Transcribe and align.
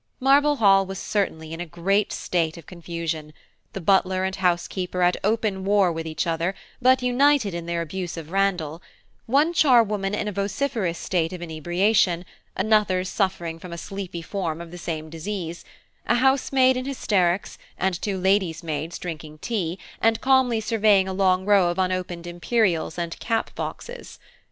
Marble 0.19 0.55
Hall 0.55 0.83
was 0.87 0.97
certainly 0.97 1.53
in 1.53 1.61
a 1.61 1.65
great 1.67 2.11
state 2.11 2.57
of 2.57 2.65
confusion–the 2.65 3.81
butler 3.81 4.23
and 4.23 4.35
housekeeper 4.37 5.03
at 5.03 5.15
open 5.23 5.63
war 5.63 5.91
with 5.91 6.07
each 6.07 6.25
other, 6.25 6.55
but 6.81 7.03
united 7.03 7.53
in 7.53 7.67
their 7.67 7.83
abuse 7.83 8.17
of 8.17 8.31
Randall; 8.31 8.81
one 9.27 9.53
charwoman 9.53 10.15
in 10.15 10.27
a 10.27 10.31
vociferous 10.31 10.97
state 10.97 11.31
of 11.33 11.43
inebriation, 11.43 12.25
another 12.57 13.03
suffering 13.03 13.59
under 13.61 13.75
a 13.75 13.77
sleepy 13.77 14.23
form 14.23 14.59
of 14.59 14.71
the 14.71 14.79
same 14.79 15.11
disease, 15.11 15.63
a 16.07 16.15
housemaid 16.15 16.75
in 16.77 16.85
hysterics, 16.85 17.59
and 17.77 18.01
two 18.01 18.17
ladies' 18.17 18.63
maids 18.63 18.97
drinking 18.97 19.37
tea, 19.37 19.77
and 20.01 20.19
calmly 20.19 20.59
surveying 20.59 21.07
a 21.07 21.13
long 21.13 21.45
row 21.45 21.69
of 21.69 21.77
unopened 21.77 22.25
imperials 22.25 22.97
and 22.97 23.19
cap 23.19 23.53
boxes. 23.53 24.17